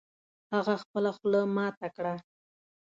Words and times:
هغه 0.53 0.73
خپله 0.81 1.09
خوله 1.17 1.41
ماته 1.55 1.87
کړه 1.95 2.13